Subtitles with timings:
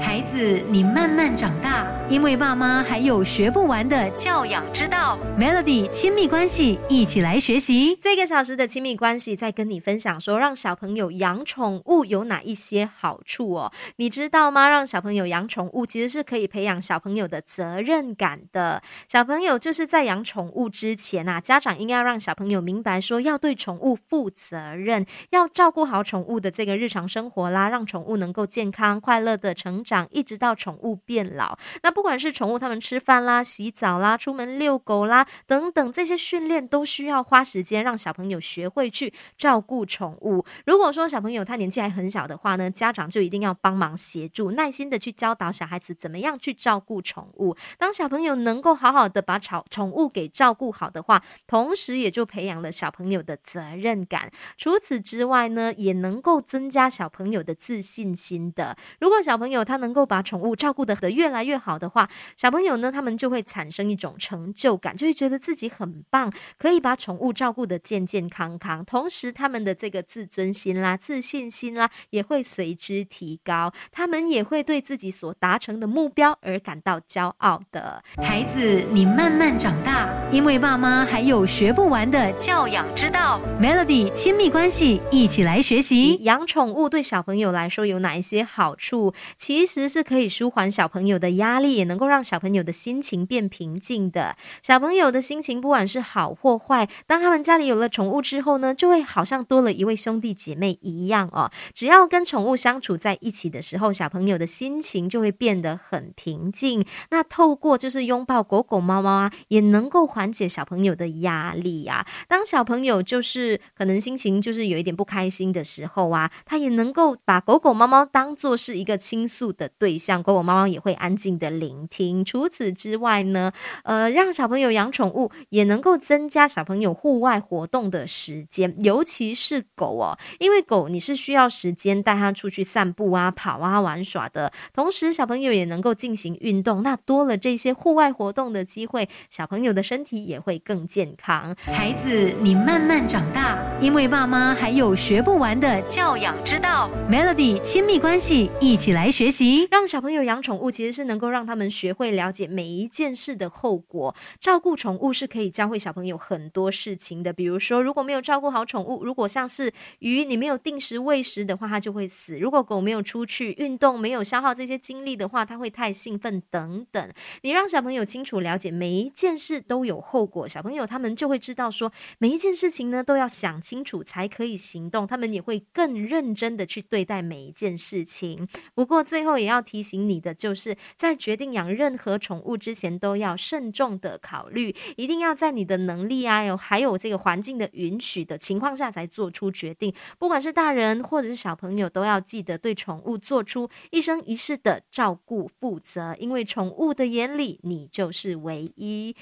[0.00, 5.18] 孩子，你慢慢长大，因为爸妈还有学不完的教养之道。
[5.38, 7.98] Melody 亲密关系，一起来学习。
[8.00, 13.70] 这个小时的亲密关系，在跟你分享说，让小朋友养宠物有哪一些好处哦？
[13.96, 14.66] 你知道吗？
[14.66, 18.82] 让小朋友养宠物，其实是可以培养小朋友的责任感的。
[19.06, 29.81] 小朋友就是在养宠物之前啊，家长应该要让小朋友明白说，要对宠物负责任，要照顾好宠物的这个日常生活啦，让宠物能够健康快乐的成。
[29.82, 40.44] 长一直到宠物变老，那不管是宠物它们吃饭啦、洗澡啦、出门遛狗啦等等，这些训练都需要花时间让小朋友学会去照顾宠物。
[40.66, 47.56] 如果说小朋友他年纪还很小的话呢，家长就一定要帮忙协助，耐心的去教导小孩子怎么样去照顾宠物。
[47.78, 54.30] 当小朋友能够好好的把宠宠物给照顾好的话，同时也就培养了小朋友的责任感。
[54.56, 58.76] 除此之外呢，也能够增加小朋友的自信心的。
[59.00, 68.84] 如果小朋友他他能够把宠物照顾的越来越好的话，小朋友呢，他们就会产生一种成就感，就会觉得自己很棒，可以把宠物照顾的健健康康。
[68.84, 73.72] 同时，他们的这个自尊心啦、自信心啦，也会随之提高。
[73.90, 78.02] 他们也会对自己所达成的目标而感到骄傲的。
[78.22, 83.40] 孩子，你慢慢长大，因为爸妈还有学不完的教养之道。
[83.58, 86.16] Melody 亲密关系，一起来学习。
[86.16, 89.14] 养宠物对小朋友来说有哪一些好处？
[89.38, 94.34] 其其实是可以舒缓小朋友的压力，也能够让小朋友的心情变平静的。
[94.60, 101.48] 小朋友的心情不管是好或坏，当他们家里有了宠物之后呢，就会好像多了一位兄弟姐妹一样哦。
[101.72, 106.84] 只要跟宠物相处在一起的时候，小朋友的心情就会变得很平静。
[107.10, 112.04] 那透过就是拥抱狗狗、猫猫啊，也能够缓解小朋友的压力呀。
[112.26, 119.51] 当小朋友就是可能心情就是有一点不开心的时候啊，他也能够把狗狗、猫猫当做是一个倾诉。
[119.52, 122.24] 的对象，狗狗、猫猫也会安静的聆听。
[122.24, 123.52] 除此之外呢，
[123.84, 136.82] 呃，让小朋友养宠物也能够增加小朋友户外活动的时间，尤其是狗哦，因为狗你是需要时间带它出去散步啊、跑啊、玩耍的，同时小朋友也能够进行运动。
[136.82, 141.54] 那多了这些户外活动的机会，小朋友的身体也会更健康。
[141.64, 146.90] 孩子，你慢慢长大，因为爸妈还有学不完的教养之道。
[147.10, 149.41] Melody 亲密关系，一起来学习。
[149.70, 154.14] 让小朋友养宠物，其实是能够让他们学会了解每一件事的后果。
[154.38, 167.12] 照顾宠物是可以教会小朋友很多事情的，比如说，如果没有照顾好宠物，如果像是鱼，你没有定时喂食的话，它就会死；如果狗没有出去运动，没有消耗这些精力的话，它会太兴奋等等。
[167.40, 178.46] 你让小朋友清楚了解每一件事都有后果，小朋友他们就会知道说，每一件事情呢都要想清楚才可以行动，他们也会更认真的去对待每一件事情。
[178.74, 179.42] 不过最后后。
[179.42, 189.92] 也要提醒你的，就是在决定养任何宠物之前，都要慎重的考虑，一定要在你的能力啊，有还有这个环境的允许的情况下，才做出决定。
[190.18, 199.16] 不管是大人或者是小朋友，都要记得对宠物做出一生一世的照顾负责，因为宠物的眼里，你就是唯一。